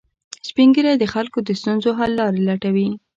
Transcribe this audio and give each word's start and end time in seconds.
سپین 0.47 0.69
ږیری 0.75 0.93
د 0.99 1.05
خلکو 1.13 1.37
د 1.43 1.49
ستونزو 1.59 1.89
حل 1.99 2.11
لارې 2.19 2.41
لټوي 2.47 2.87